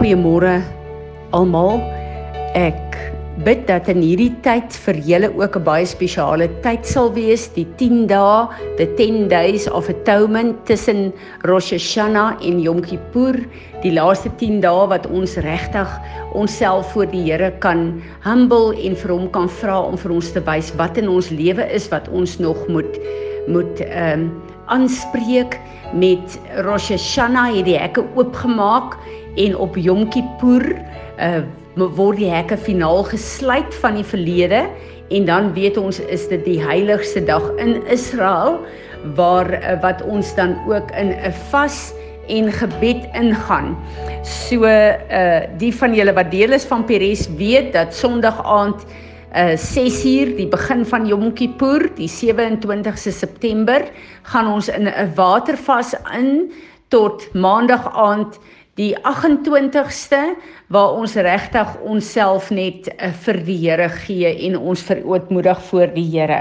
Goeiemôre 0.00 0.62
almal. 1.36 1.74
Ek 2.56 2.94
bid 3.44 3.66
dat 3.68 3.84
in 3.92 3.98
hierdie 4.00 4.30
tyd 4.40 4.72
vir 4.86 4.96
julle 5.04 5.28
ook 5.36 5.58
'n 5.60 5.64
baie 5.66 5.84
spesiale 5.84 6.48
tyd 6.64 6.88
sal 6.88 7.12
wees, 7.12 7.52
die 7.52 7.66
10 7.76 8.06
dae, 8.08 8.48
the 8.78 8.86
10 8.96 9.28
days 9.28 9.68
of 9.68 9.90
atonement 9.92 10.56
tussen 10.64 11.12
Rosh 11.44 11.72
Hashanah 11.76 12.40
en 12.40 12.60
Yom 12.64 12.80
Kippur, 12.80 13.44
die 13.82 13.92
laaste 13.92 14.32
10 14.40 14.62
dae 14.64 14.88
wat 14.88 15.04
ons 15.12 15.36
regtig 15.36 15.88
onsself 16.32 16.92
voor 16.92 17.12
die 17.12 17.28
Here 17.28 17.52
kan 17.60 18.00
humble 18.24 18.72
en 18.72 18.96
vir 18.96 19.12
hom 19.12 19.28
kan 19.28 19.48
vra 19.48 19.82
om 19.84 19.98
vir 19.98 20.12
ons 20.12 20.32
te 20.32 20.40
wys 20.40 20.72
wat 20.80 20.96
in 20.96 21.08
ons 21.08 21.28
lewe 21.28 21.68
is 21.74 21.90
wat 21.90 22.08
ons 22.08 22.38
nog 22.40 22.56
moet 22.68 22.96
moet 23.48 23.80
ehm 23.84 24.32
um, 24.32 24.32
aanspreek 24.70 25.58
met 25.92 26.38
Rosh 26.64 26.90
Hashanah 26.94 27.50
het 27.56 27.66
die 27.66 27.78
hekke 27.78 28.04
oopgemaak 28.14 28.96
en 29.36 29.56
op 29.56 29.76
Yom 29.76 30.08
Kippur 30.08 30.76
uh 31.20 31.42
word 31.74 32.18
die 32.18 32.28
hekke 32.28 32.56
finaal 32.58 33.04
gesluit 33.06 33.74
van 33.80 33.94
die 33.94 34.04
verlede 34.04 34.64
en 35.14 35.24
dan 35.24 35.52
weet 35.54 35.78
ons 35.80 36.00
is 36.00 36.26
dit 36.28 36.42
die 36.44 36.58
heiligste 36.60 37.22
dag 37.24 37.44
in 37.62 37.78
Israel 37.86 38.58
waar 39.16 39.48
uh, 39.54 39.76
wat 39.80 40.02
ons 40.02 40.34
dan 40.34 40.58
ook 40.68 40.90
in 40.98 41.14
'n 41.14 41.32
vas 41.50 41.92
en 42.28 42.52
gebed 42.52 43.06
ingaan. 43.14 43.76
So 44.22 44.64
uh 44.64 45.40
die 45.58 45.74
van 45.74 45.94
julle 45.94 46.12
wat 46.12 46.30
deel 46.30 46.52
is 46.52 46.64
van 46.64 46.84
Peres 46.84 47.28
weet 47.36 47.72
dat 47.72 47.94
Sondag 47.94 48.44
aand 48.44 48.84
uh 49.34 49.56
6 49.56 50.04
uur 50.04 50.36
die 50.36 50.48
begin 50.48 50.84
van 50.86 51.06
Yom 51.06 51.32
Kippur, 51.32 51.90
die 51.94 52.10
27ste 52.10 53.12
September, 53.12 53.82
gaan 54.22 54.52
ons 54.52 54.68
in 54.68 54.88
'n 54.88 55.14
watervas 55.14 55.94
in 56.18 56.52
tot 56.88 57.34
Maandag 57.34 57.94
aand 57.94 58.38
die 58.80 58.94
28ste 59.04 60.20
waar 60.72 60.96
ons 60.96 61.14
regtig 61.20 61.76
onsself 61.84 62.48
net 62.54 62.88
uh, 62.94 63.12
vir 63.26 63.42
die 63.44 63.58
Here 63.66 63.90
gee 64.00 64.32
en 64.48 64.56
ons 64.56 64.84
verootmoedig 64.88 65.60
voor 65.68 65.92
die 65.92 66.06
Here. 66.14 66.40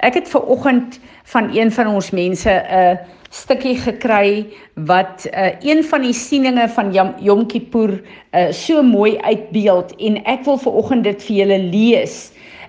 Ek 0.00 0.16
het 0.16 0.30
ver 0.30 0.46
oggend 0.48 1.00
van 1.28 1.50
een 1.52 1.72
van 1.74 1.92
ons 1.92 2.10
mense 2.16 2.50
'n 2.50 2.80
uh, 2.80 3.16
stukkie 3.30 3.76
gekry 3.76 4.46
wat 4.88 5.26
uh, 5.28 5.52
een 5.60 5.84
van 5.84 6.02
die 6.02 6.14
sieninge 6.16 6.68
van 6.68 6.92
Yom 7.20 7.46
Kippur 7.46 8.00
uh, 8.32 8.48
so 8.52 8.82
mooi 8.82 9.18
uitbeeld 9.18 9.92
en 10.00 10.16
ek 10.24 10.44
wil 10.44 10.56
ver 10.58 10.72
oggend 10.72 11.04
dit 11.04 11.22
vir 11.22 11.36
julle 11.36 11.58
lees 11.58 12.16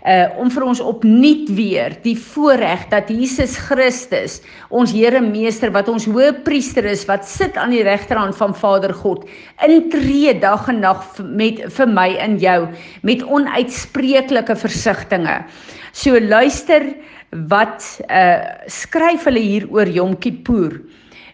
uh 0.08 0.40
om 0.40 0.52
vir 0.52 0.64
ons 0.64 0.80
opnuut 0.80 1.50
weer 1.52 1.96
die 2.04 2.16
voorreg 2.18 2.86
dat 2.92 3.10
Jesus 3.12 3.58
Christus, 3.60 4.40
ons 4.70 4.94
Here 4.96 5.20
Meester 5.22 5.74
wat 5.76 5.90
ons 5.92 6.08
Hoëpriester 6.08 6.88
is 6.88 7.06
wat 7.10 7.28
sit 7.28 7.58
aan 7.60 7.74
die 7.76 7.84
regterhand 7.84 8.38
van 8.38 8.56
Vader 8.56 8.94
God, 8.94 9.28
intree 9.66 10.34
dag 10.40 10.70
en 10.72 10.80
nag 10.86 11.04
met 11.20 11.66
vir 11.76 11.92
my 11.92 12.10
en 12.16 12.38
jou 12.40 12.60
met 13.04 13.24
onuitspreeklike 13.24 14.56
versigtings. 14.56 15.48
So 15.92 16.20
luister 16.20 16.94
wat 17.50 17.84
uh 18.08 18.66
skryf 18.72 19.28
hulle 19.28 19.44
hier 19.44 19.68
oor 19.70 19.90
Yom 19.90 20.16
Kippur. 20.18 20.80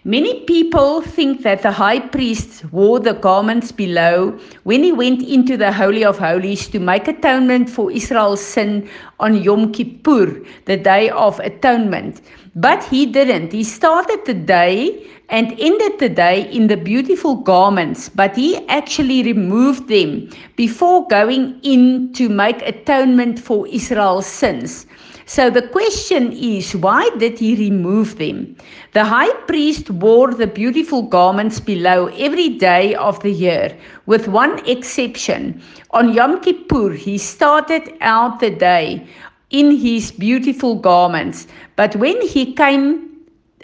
Many 0.07 0.41
people 0.41 1.01
think 1.01 1.41
that 1.41 1.63
the 1.63 1.71
high 1.71 1.99
priest 1.99 2.63
wore 2.71 2.99
the 2.99 3.15
garments 3.15 3.71
below 3.71 4.37
when 4.61 4.83
he 4.83 4.91
went 4.91 5.23
into 5.23 5.57
the 5.57 5.71
Holy 5.71 6.05
of 6.05 6.19
Holies 6.19 6.67
to 6.67 6.79
make 6.79 7.07
atonement 7.07 7.71
for 7.71 7.91
Israel's 7.91 8.39
sin 8.39 8.87
on 9.19 9.41
Yom 9.41 9.71
Kippur, 9.71 10.45
the 10.65 10.77
day 10.77 11.09
of 11.09 11.39
atonement. 11.39 12.21
But 12.55 12.83
he 12.83 13.07
didn't. 13.07 13.51
He 13.51 13.63
started 13.63 14.23
the 14.27 14.35
day 14.35 15.07
and 15.29 15.59
ended 15.59 15.97
the 15.97 16.09
day 16.09 16.51
in 16.51 16.67
the 16.67 16.77
beautiful 16.77 17.37
garments, 17.37 18.07
but 18.07 18.35
he 18.35 18.57
actually 18.67 19.23
removed 19.23 19.87
them 19.87 20.29
before 20.55 21.07
going 21.07 21.59
in 21.63 22.13
to 22.13 22.29
make 22.29 22.61
atonement 22.61 23.39
for 23.39 23.67
Israel's 23.69 24.27
sins. 24.27 24.85
So 25.27 25.49
the 25.49 25.67
question 25.67 26.31
is, 26.31 26.75
why 26.75 27.09
did 27.17 27.39
he 27.39 27.55
remove 27.55 28.17
them? 28.19 28.55
The 28.93 29.05
high 29.05 29.33
priest 29.47 29.89
wore 29.89 30.33
the 30.33 30.45
beautiful 30.45 31.01
garments 31.01 31.59
below 31.59 32.07
every 32.07 32.49
day 32.49 32.93
of 32.93 33.19
the 33.21 33.31
year, 33.31 33.75
with 34.05 34.27
one 34.27 34.59
exception. 34.67 35.61
On 35.91 36.13
Yom 36.13 36.41
Kippur, 36.41 36.91
he 36.91 37.17
started 37.17 37.93
out 38.01 38.39
the 38.39 38.51
day 38.51 39.07
in 39.49 39.71
his 39.75 40.11
beautiful 40.11 40.75
garments, 40.75 41.47
but 41.75 41.95
when 41.95 42.21
he 42.21 42.53
came 42.53 43.05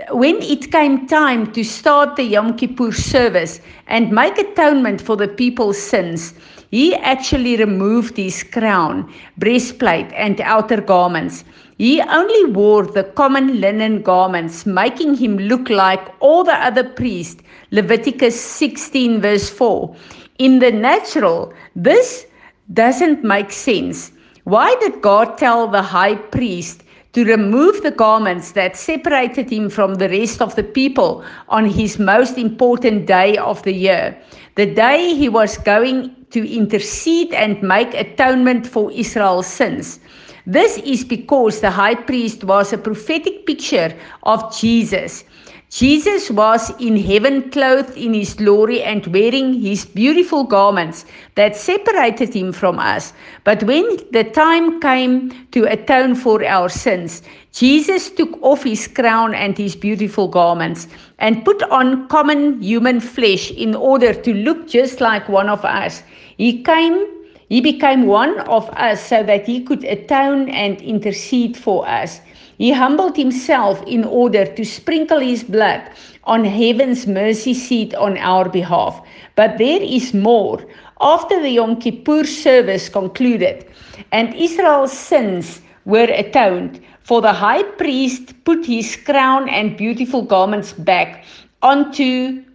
when 0.09 0.37
it 0.41 0.71
came 0.71 1.05
time 1.05 1.51
to 1.51 1.63
start 1.63 2.15
the 2.15 2.23
Yom 2.23 2.57
Kippur 2.57 2.91
service 2.91 3.61
and 3.85 4.11
make 4.11 4.37
atonement 4.37 4.99
for 4.99 5.15
the 5.15 5.27
people's 5.27 5.77
sins, 5.77 6.33
he 6.71 6.95
actually 6.95 7.57
removed 7.57 8.15
his 8.15 8.43
crown, 8.43 9.13
breastplate, 9.37 10.11
and 10.13 10.39
outer 10.39 10.79
garments. 10.79 11.43
He 11.77 12.01
only 12.01 12.45
wore 12.53 12.85
the 12.85 13.03
common 13.03 13.59
linen 13.59 14.01
garments, 14.01 14.65
making 14.65 15.15
him 15.15 15.37
look 15.37 15.69
like 15.69 16.13
all 16.21 16.45
the 16.45 16.53
other 16.53 16.83
priests. 16.83 17.43
Leviticus 17.71 18.39
16, 18.39 19.19
verse 19.19 19.49
4. 19.49 19.93
In 20.39 20.59
the 20.59 20.71
natural, 20.71 21.53
this 21.75 22.25
doesn't 22.73 23.23
make 23.23 23.51
sense. 23.51 24.13
Why 24.45 24.75
did 24.79 25.01
God 25.01 25.37
tell 25.37 25.67
the 25.67 25.81
high 25.81 26.15
priest 26.15 26.83
to 27.13 27.25
remove 27.25 27.83
the 27.83 27.91
garments 27.91 28.53
that 28.53 28.77
separated 28.77 29.49
him 29.51 29.69
from 29.69 29.95
the 29.95 30.07
rest 30.07 30.41
of 30.41 30.55
the 30.55 30.63
people 30.63 31.25
on 31.49 31.65
his 31.65 31.99
most 31.99 32.37
important 32.37 33.07
day 33.07 33.35
of 33.37 33.61
the 33.63 33.73
year? 33.73 34.17
The 34.55 34.73
day 34.73 35.13
he 35.13 35.27
was 35.27 35.57
going 35.57 36.15
to 36.31 36.49
intercede 36.49 37.33
and 37.33 37.61
make 37.61 37.93
atonement 37.93 38.67
for 38.67 38.91
Israel's 38.91 39.47
sins. 39.47 39.99
This 40.45 40.77
is 40.79 41.03
because 41.03 41.61
the 41.61 41.71
high 41.71 41.95
priest 41.95 42.43
was 42.43 42.73
a 42.73 42.77
prophetic 42.77 43.45
picture 43.45 43.95
of 44.23 44.55
Jesus. 44.57 45.23
Jesus 45.71 46.29
was 46.29 46.69
in 46.81 46.97
heaven 46.97 47.49
clothed 47.49 47.95
in 47.97 48.13
his 48.13 48.33
glory 48.33 48.83
and 48.83 49.07
wearing 49.07 49.53
his 49.53 49.85
beautiful 49.85 50.43
garments 50.43 51.05
that 51.35 51.55
separated 51.55 52.33
him 52.33 52.51
from 52.51 52.77
us. 52.77 53.13
But 53.45 53.63
when 53.63 53.85
the 54.11 54.25
time 54.25 54.81
came 54.81 55.31
to 55.51 55.63
atone 55.71 56.15
for 56.15 56.43
our 56.43 56.67
sins, 56.67 57.23
Jesus 57.53 58.09
took 58.09 58.37
off 58.41 58.63
his 58.63 58.85
crown 58.85 59.33
and 59.33 59.57
his 59.57 59.77
beautiful 59.77 60.27
garments 60.27 60.89
and 61.19 61.45
put 61.45 61.63
on 61.63 62.05
common 62.09 62.61
human 62.61 62.99
flesh 62.99 63.49
in 63.51 63.73
order 63.73 64.13
to 64.13 64.33
look 64.33 64.67
just 64.67 64.99
like 64.99 65.29
one 65.29 65.47
of 65.47 65.63
us. 65.63 66.03
He 66.35 66.63
came 66.63 67.07
he 67.51 67.59
became 67.59 68.05
one 68.07 68.39
of 68.47 68.69
us 68.69 69.05
so 69.05 69.23
that 69.23 69.45
he 69.45 69.59
could 69.59 69.83
atone 69.83 70.47
and 70.47 70.81
intercede 70.81 71.57
for 71.57 71.85
us. 71.85 72.21
He 72.57 72.71
humbled 72.71 73.17
himself 73.17 73.83
in 73.85 74.05
order 74.05 74.45
to 74.45 74.63
sprinkle 74.63 75.19
his 75.19 75.43
blood 75.43 75.81
on 76.23 76.45
heaven's 76.45 77.07
mercy 77.07 77.53
seat 77.53 77.93
on 77.95 78.17
our 78.19 78.47
behalf. 78.47 79.05
But 79.35 79.57
there 79.57 79.81
is 79.81 80.13
more. 80.13 80.65
After 81.01 81.41
the 81.41 81.49
Yom 81.49 81.81
Kippur 81.81 82.23
service 82.23 82.87
concluded 82.87 83.67
and 84.13 84.33
Israel's 84.33 84.93
sins 84.93 85.59
were 85.83 86.07
atoned, 86.09 86.79
for 87.03 87.19
the 87.19 87.33
high 87.33 87.63
priest 87.63 88.45
put 88.45 88.65
his 88.65 88.95
crown 88.95 89.49
and 89.49 89.75
beautiful 89.75 90.21
garments 90.21 90.71
back 90.71 91.25
onto 91.61 92.45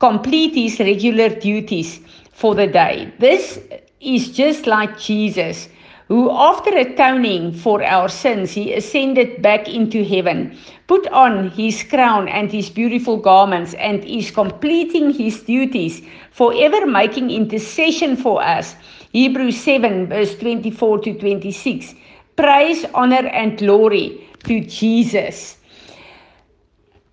complete 0.00 0.54
his 0.54 0.78
regular 0.80 1.30
duties 1.30 2.00
for 2.32 2.54
the 2.54 2.66
day. 2.66 3.10
This 3.18 3.58
is 4.02 4.30
just 4.30 4.66
like 4.66 4.98
Jesus 4.98 5.68
who, 6.12 6.30
after 6.30 6.76
atoning 6.76 7.54
for 7.54 7.82
our 7.82 8.06
sins, 8.06 8.50
he 8.50 8.74
ascended 8.74 9.40
back 9.40 9.66
into 9.66 10.04
heaven, 10.04 10.54
put 10.86 11.08
on 11.08 11.48
his 11.52 11.82
crown 11.84 12.28
and 12.28 12.52
his 12.52 12.68
beautiful 12.68 13.16
garments, 13.16 13.72
and 13.74 14.04
is 14.04 14.30
completing 14.30 15.10
his 15.10 15.40
duties, 15.40 16.02
forever 16.30 16.84
making 16.84 17.30
intercession 17.30 18.14
for 18.14 18.42
us. 18.42 18.76
Hebrews 19.12 19.58
7, 19.58 20.08
verse 20.08 20.36
24 20.36 20.98
to 20.98 21.18
26. 21.18 21.94
Praise, 22.36 22.84
honor, 22.92 23.26
and 23.28 23.56
glory 23.56 24.28
to 24.44 24.60
Jesus. 24.60 25.56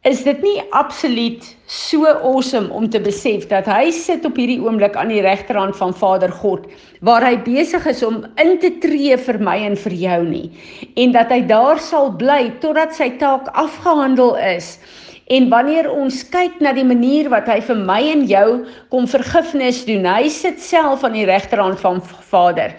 Is 0.08 0.22
dit 0.24 0.38
nie 0.40 0.62
absoluut 0.72 1.44
so 1.68 2.08
awesome 2.08 2.72
om 2.72 2.86
te 2.88 3.02
besef 3.04 3.50
dat 3.50 3.66
hy 3.68 3.90
sit 3.92 4.24
op 4.24 4.38
hierdie 4.40 4.62
oomblik 4.64 4.96
aan 4.96 5.12
die 5.12 5.20
regterhand 5.26 5.76
van 5.76 5.92
Vader 5.92 6.32
God 6.32 6.70
waar 7.04 7.26
hy 7.28 7.34
besig 7.44 7.84
is 7.92 8.00
om 8.08 8.22
in 8.40 8.54
te 8.64 8.72
tree 8.80 9.18
vir 9.20 9.40
my 9.44 9.58
en 9.68 9.76
vir 9.76 9.98
jou 10.00 10.22
nie 10.24 10.46
en 11.04 11.12
dat 11.12 11.34
hy 11.36 11.42
daar 11.52 11.84
sal 11.84 12.14
bly 12.16 12.46
totdat 12.64 12.96
sy 12.96 13.10
taak 13.20 13.52
afgehandel 13.60 14.38
is 14.40 14.78
En 15.30 15.46
wanneer 15.52 15.86
ons 15.94 16.24
kyk 16.34 16.56
na 16.58 16.72
die 16.74 16.86
manier 16.88 17.28
wat 17.30 17.46
hy 17.52 17.60
vir 17.62 17.78
my 17.78 18.00
en 18.10 18.24
jou 18.26 18.46
kom 18.90 19.06
vergifnis 19.06 19.84
doen, 19.86 20.08
hy 20.10 20.26
sit 20.34 20.58
self 20.64 21.04
aan 21.06 21.14
die 21.14 21.28
regterhand 21.30 21.78
van 21.84 22.00
Vader. 22.32 22.74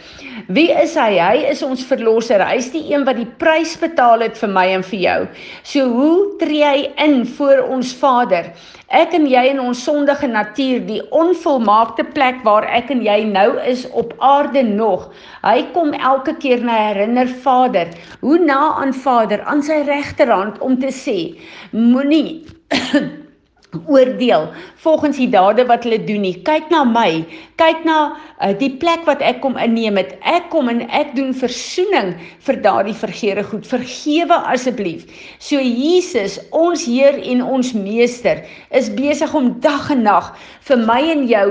Wie 0.50 0.66
is 0.74 0.96
hy? 0.98 1.12
Hy 1.22 1.44
is 1.52 1.62
ons 1.62 1.84
verlosser. 1.86 2.42
Hy's 2.42 2.72
die 2.74 2.82
een 2.90 3.06
wat 3.06 3.20
die 3.20 3.28
prys 3.38 3.76
betaal 3.78 4.26
het 4.26 4.34
vir 4.40 4.50
my 4.50 4.66
en 4.74 4.82
vir 4.82 4.98
jou. 5.04 5.20
So 5.62 5.86
hoe 5.94 6.18
tree 6.42 6.66
hy 6.66 6.88
in 7.06 7.22
voor 7.38 7.68
ons 7.70 7.94
Vader? 8.02 8.50
Ek 8.90 9.12
en 9.14 9.28
jy 9.30 9.44
in 9.52 9.60
ons 9.62 9.78
sondige 9.86 10.26
natuur, 10.26 10.80
die 10.82 10.98
onvolmaakte 11.14 12.02
plek 12.10 12.40
waar 12.42 12.64
ek 12.74 12.88
en 12.90 13.04
jy 13.06 13.20
nou 13.28 13.52
is 13.62 13.84
op 13.94 14.16
aarde 14.18 14.64
nog. 14.66 15.04
Hy 15.44 15.68
kom 15.76 15.94
elke 15.94 16.34
keer 16.42 16.64
na 16.66 16.74
herinner 16.88 17.30
Vader, 17.44 17.94
hoe 18.24 18.40
na 18.42 18.58
aan 18.82 18.90
Vader 18.90 19.46
aan 19.46 19.62
sy 19.62 19.84
regterhand 19.86 20.58
om 20.58 20.74
te 20.82 20.90
sê: 20.90 21.18
Moenie 21.70 22.42
oordeel 23.86 24.48
volgens 24.82 25.16
die 25.16 25.28
dade 25.30 25.64
wat 25.68 25.84
hulle 25.86 25.98
doen 26.04 26.24
nie. 26.24 26.34
Kyk 26.46 26.70
na 26.72 26.82
my. 26.88 27.22
Kyk 27.60 27.84
na 27.86 27.98
uh, 28.10 28.50
die 28.58 28.70
plek 28.82 29.04
wat 29.08 29.22
ek 29.24 29.40
kom 29.44 29.58
inneem 29.60 30.00
het. 30.00 30.16
Ek 30.26 30.48
kom 30.52 30.70
en 30.72 30.82
ek 30.88 31.14
doen 31.16 31.32
verzoening 31.36 32.14
vir 32.46 32.60
daardie 32.64 32.96
vergeere 32.96 33.44
goed. 33.46 33.68
Vergewe 33.68 34.40
asseblief. 34.50 35.06
So 35.38 35.60
Jesus, 35.62 36.38
ons 36.56 36.86
Heer 36.88 37.20
en 37.32 37.44
ons 37.46 37.74
Meester, 37.76 38.42
is 38.74 38.90
besig 38.96 39.34
om 39.36 39.52
dag 39.62 39.90
en 39.94 40.02
nag 40.08 40.32
vir 40.66 40.82
my 40.86 41.00
en 41.14 41.26
jou 41.28 41.46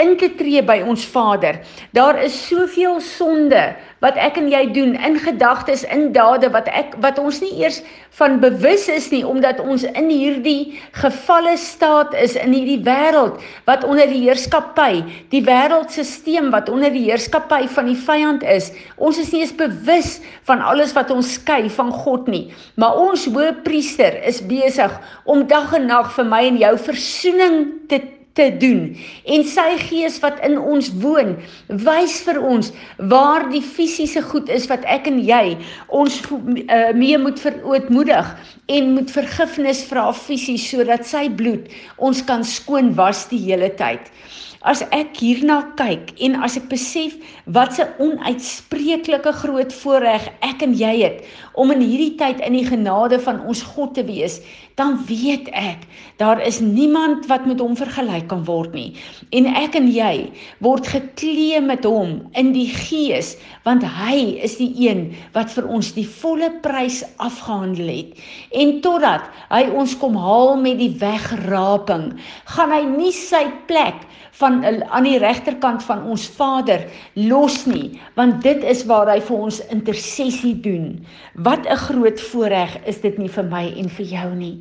in 0.00 0.16
te 0.20 0.30
tree 0.38 0.62
by 0.64 0.80
ons 0.86 1.04
Vader. 1.06 1.60
Daar 1.96 2.18
is 2.24 2.36
soveel 2.48 3.00
sonde 3.04 3.60
wat 4.00 4.16
ek 4.16 4.38
en 4.40 4.48
jy 4.48 4.62
doen 4.72 4.94
in 4.96 5.18
gedagtes, 5.20 5.84
in 5.84 6.10
dade 6.14 6.48
wat 6.54 6.68
ek 6.72 6.96
wat 7.04 7.18
ons 7.20 7.40
nie 7.44 7.52
eers 7.60 7.82
van 8.18 8.38
bewus 8.42 8.88
is 8.90 9.10
nie 9.12 9.22
omdat 9.26 9.60
ons 9.62 9.84
in 9.86 10.08
hierdie 10.10 10.80
gevalle 10.98 11.54
staat 11.60 12.14
is 12.18 12.34
in 12.40 12.54
hierdie 12.56 12.80
wêreld 12.86 13.38
wat 13.68 13.84
onder 13.86 14.08
die 14.10 14.22
heerskappy, 14.24 15.02
die 15.32 15.42
wêreldstelsel 15.46 16.50
wat 16.54 16.70
onder 16.72 16.92
die 16.92 17.06
heerskappy 17.06 17.66
van 17.70 17.90
die 17.90 17.98
vyand 17.98 18.46
is. 18.46 18.70
Ons 18.96 19.20
is 19.22 19.32
nie 19.34 19.44
eens 19.44 19.56
bewus 19.56 20.16
van 20.48 20.64
alles 20.64 20.94
wat 20.96 21.12
ons 21.14 21.34
skei 21.36 21.68
van 21.72 21.92
God 21.92 22.28
nie. 22.30 22.48
Maar 22.80 22.98
ons 23.00 23.28
hoëpriester 23.30 24.20
is 24.26 24.40
besig 24.48 24.96
om 25.24 25.46
dag 25.50 25.74
en 25.76 25.86
nag 25.90 26.10
vir 26.16 26.32
my 26.32 26.42
en 26.48 26.58
jou 26.60 26.74
verzoening 26.88 27.60
te 27.90 28.00
te 28.38 28.46
doen. 28.58 28.96
En 29.24 29.44
sy 29.44 29.68
gees 29.82 30.18
wat 30.22 30.38
in 30.46 30.56
ons 30.58 30.90
woon 31.02 31.34
wys 31.68 32.20
vir 32.26 32.40
ons 32.42 32.70
waar 33.12 33.48
die 33.50 33.62
fisiese 33.64 34.22
goed 34.22 34.50
is 34.52 34.68
wat 34.70 34.86
ek 34.90 35.08
en 35.10 35.18
jy 35.24 35.56
ons 35.88 36.20
uh, 36.30 36.92
mee 36.94 37.18
moet 37.18 37.40
verootmoedig 37.42 38.34
en 38.70 38.92
moet 38.94 39.10
vergifnis 39.10 39.82
vra 39.90 40.10
fisies 40.14 40.68
sodat 40.70 41.06
sy 41.08 41.26
bloed 41.40 41.70
ons 41.98 42.22
kan 42.28 42.46
skoon 42.46 42.94
was 42.98 43.26
die 43.32 43.42
hele 43.48 43.72
tyd 43.80 44.12
As 44.60 44.82
ek 44.92 45.16
hierna 45.16 45.62
kyk 45.72 46.10
en 46.20 46.34
as 46.44 46.58
ek 46.60 46.66
besef 46.68 47.14
wat 47.56 47.78
'n 47.80 47.94
onuitspreeklike 47.96 49.32
groot 49.32 49.72
voorreg 49.72 50.28
ek 50.44 50.60
en 50.66 50.74
jy 50.76 51.00
het 51.00 51.24
om 51.56 51.72
in 51.72 51.80
hierdie 51.80 52.18
tyd 52.20 52.44
in 52.44 52.52
die 52.52 52.68
genade 52.68 53.16
van 53.24 53.40
ons 53.48 53.62
God 53.62 53.94
te 53.96 54.04
wees, 54.04 54.36
dan 54.76 55.00
weet 55.08 55.48
ek 55.56 55.88
daar 56.20 56.40
is 56.44 56.60
niemand 56.60 57.24
wat 57.32 57.46
met 57.48 57.60
hom 57.60 57.72
vergelyk 57.72 58.28
kan 58.28 58.44
word 58.44 58.76
nie. 58.76 58.92
En 59.32 59.48
ek 59.48 59.80
en 59.80 59.88
jy 59.88 60.28
word 60.60 60.84
geklee 60.92 61.60
met 61.64 61.88
hom 61.88 62.20
in 62.36 62.52
die 62.52 62.68
gees, 62.68 63.38
want 63.64 63.82
hy 63.82 64.36
is 64.44 64.58
die 64.60 64.72
een 64.76 65.16
wat 65.32 65.48
vir 65.56 65.64
ons 65.72 65.94
die 65.96 66.06
volle 66.20 66.52
prys 66.60 67.00
afgehandel 67.16 67.88
het. 67.88 68.12
En 68.52 68.80
totdat 68.84 69.24
hy 69.48 69.64
ons 69.72 69.96
kom 69.96 70.20
haal 70.20 70.56
met 70.60 70.76
die 70.76 70.92
wegraping, 71.00 72.12
gaan 72.44 72.76
hy 72.76 72.84
nie 72.84 73.16
sy 73.16 73.46
plek 73.64 74.04
van 74.40 74.49
aan 74.64 75.06
die 75.06 75.18
regterkant 75.22 75.84
van 75.86 76.04
ons 76.10 76.26
Vader 76.36 76.86
los 77.14 77.62
nie, 77.70 78.00
want 78.18 78.42
dit 78.42 78.64
is 78.64 78.84
waar 78.90 79.10
hy 79.10 79.20
vir 79.26 79.42
ons 79.48 79.60
intersessie 79.74 80.56
doen. 80.64 80.92
Wat 81.34 81.66
'n 81.66 81.82
groot 81.86 82.20
voorreg 82.30 82.78
is 82.86 83.00
dit 83.00 83.18
nie 83.18 83.28
vir 83.28 83.44
my 83.44 83.64
en 83.76 83.88
vir 83.88 84.06
jou 84.06 84.30
nie. 84.34 84.56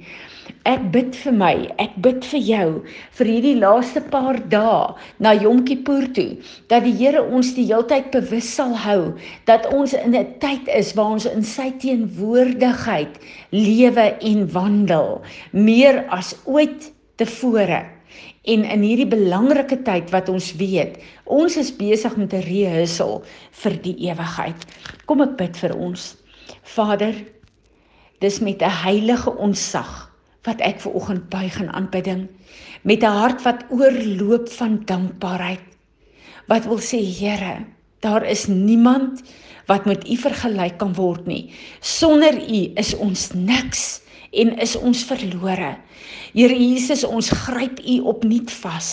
Ek 0.68 0.92
bid 0.92 1.16
vir 1.16 1.34
my, 1.34 1.54
ek 1.80 1.94
bid 2.04 2.26
vir 2.26 2.40
jou 2.40 2.70
vir 3.18 3.30
hierdie 3.32 3.56
laaste 3.60 4.02
paar 4.02 4.40
dae 4.52 4.96
na 5.20 5.34
Yom 5.34 5.64
Kippur 5.66 6.08
toe 6.14 6.38
dat 6.72 6.84
die 6.84 6.96
Here 7.00 7.22
ons 7.24 7.54
die 7.56 7.66
heeltyd 7.70 8.12
bewus 8.12 8.50
sal 8.56 8.76
hou 8.76 9.14
dat 9.46 9.68
ons 9.74 9.94
in 9.94 10.16
'n 10.16 10.40
tyd 10.40 10.68
is 10.68 10.94
waar 10.98 11.14
ons 11.18 11.26
in 11.26 11.44
sy 11.44 11.72
teenwoordigheid 11.72 13.20
lewe 13.52 14.08
en 14.22 14.52
wandel 14.52 15.22
meer 15.52 16.06
as 16.10 16.36
ooit 16.46 16.92
tevore. 17.18 17.99
En 18.50 18.64
in 18.66 18.82
hierdie 18.82 19.10
belangrike 19.10 19.78
tyd 19.86 20.10
wat 20.14 20.30
ons 20.34 20.54
weet, 20.58 20.98
ons 21.30 21.58
is 21.62 21.70
besig 21.76 22.16
met 22.18 22.34
'n 22.34 22.46
rehearsal 22.48 23.22
vir 23.62 23.74
die 23.84 23.96
ewigheid. 24.10 24.66
Kom 25.06 25.22
ek 25.22 25.38
bid 25.38 25.58
vir 25.58 25.76
ons. 25.76 26.16
Vader, 26.64 27.14
dis 28.20 28.40
met 28.40 28.62
'n 28.62 28.80
heilige 28.86 29.32
onsag 29.38 30.10
wat 30.48 30.62
ek 30.62 30.80
ver 30.82 30.96
oggend 30.96 31.30
buig 31.30 31.60
in 31.62 31.70
aanbidding, 31.70 32.28
met 32.82 33.04
'n 33.04 33.18
hart 33.22 33.44
wat 33.44 33.66
oorloop 33.70 34.50
van 34.50 34.82
dankbaarheid. 34.86 35.66
Wat 36.48 36.66
wil 36.66 36.80
sê, 36.80 36.98
Here, 36.98 37.66
daar 38.00 38.26
is 38.26 38.48
niemand 38.48 39.22
wat 39.68 39.86
met 39.86 40.10
U 40.10 40.16
vergelyk 40.18 40.78
kan 40.78 40.94
word 40.94 41.28
nie. 41.28 41.54
Sonder 41.80 42.34
U 42.34 42.72
is 42.76 42.96
ons 42.98 43.32
niks 43.34 44.02
en 44.32 44.54
is 44.62 44.76
ons 44.78 45.04
verlore. 45.10 45.76
Here 46.30 46.54
Jesus, 46.54 47.02
ons 47.04 47.32
gryp 47.34 47.80
U 47.82 47.96
opnuut 48.12 48.52
vas. 48.62 48.90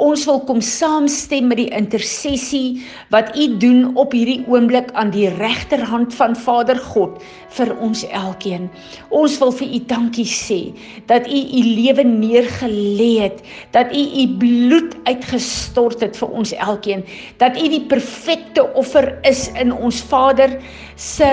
Ons 0.00 0.26
wil 0.28 0.42
kom 0.44 0.60
saamstem 0.60 1.48
met 1.48 1.62
die 1.62 1.70
intersessie 1.72 2.82
wat 3.14 3.32
U 3.40 3.46
doen 3.62 3.94
op 4.00 4.12
hierdie 4.12 4.42
oomblik 4.50 4.92
aan 4.92 5.12
die 5.14 5.30
regterhand 5.38 6.12
van 6.14 6.36
Vader 6.36 6.78
God 6.92 7.22
vir 7.56 7.72
ons 7.80 8.04
elkeen. 8.12 8.68
Ons 9.08 9.38
wil 9.40 9.54
vir 9.56 9.72
U 9.78 9.80
dankie 9.94 10.28
sê 10.28 10.60
dat 11.08 11.28
U 11.30 11.40
U 11.40 11.64
lewe 11.64 12.04
neergelê 12.04 13.10
het, 13.24 13.40
dat 13.72 13.92
U 13.94 14.04
U 14.04 14.28
bloed 14.44 14.96
uitgestort 15.08 16.04
het 16.04 16.20
vir 16.20 16.36
ons 16.36 16.52
elkeen, 16.52 17.04
dat 17.40 17.56
U 17.56 17.68
die 17.72 17.84
perfekte 17.88 18.68
offer 18.76 19.14
is 19.24 19.48
in 19.56 19.72
ons 19.72 20.04
Vader 20.12 20.58
se 21.00 21.30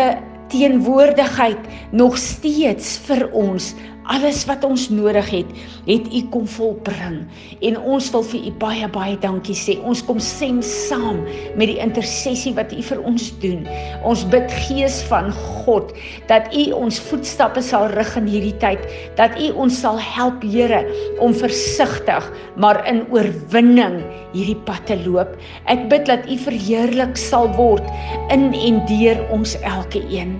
teenwoordigheid 0.51 1.69
nog 1.91 2.17
steeds 2.19 2.97
vir 3.07 3.27
ons 3.31 3.71
alles 4.09 4.43
wat 4.49 4.63
ons 4.65 4.87
nodig 4.89 5.27
het, 5.29 5.49
het 5.87 6.07
U 6.13 6.21
kom 6.33 6.47
volbring. 6.47 7.21
En 7.61 7.77
ons 7.79 8.09
wil 8.13 8.23
vir 8.31 8.47
U 8.49 8.53
baie 8.61 8.87
baie 8.93 9.17
dankie 9.21 9.55
sê. 9.57 9.77
Ons 9.87 10.03
kom 10.05 10.19
stem 10.21 10.61
saam 10.65 11.21
met 11.59 11.69
die 11.69 11.79
intersessie 11.83 12.53
wat 12.57 12.73
U 12.73 12.81
vir 12.89 13.03
ons 13.07 13.29
doen. 13.43 13.65
Ons 14.07 14.23
bid 14.33 14.49
Gees 14.65 15.01
van 15.09 15.31
God 15.63 15.93
dat 16.31 16.49
U 16.55 16.65
ons 16.77 17.01
voetstappe 17.11 17.63
sal 17.65 17.89
rig 17.95 18.15
in 18.19 18.29
hierdie 18.29 18.57
tyd, 18.63 18.87
dat 19.19 19.37
U 19.39 19.51
ons 19.65 19.81
sal 19.83 19.99
help, 20.01 20.39
Here, 20.41 20.81
om 21.21 21.35
versigtig 21.37 22.25
maar 22.59 22.81
in 22.89 23.03
oorwinning 23.13 23.99
hierdie 24.33 24.57
pad 24.65 24.83
te 24.89 24.97
loop. 25.05 25.35
Ek 25.71 25.85
bid 25.91 26.07
dat 26.09 26.25
U 26.27 26.39
verheerlik 26.47 27.19
sal 27.19 27.51
word 27.59 27.85
in 28.33 28.49
en 28.55 28.81
deur 28.89 29.21
ons 29.35 29.55
elkeen. 29.61 30.39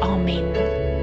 Amen. 0.00 0.93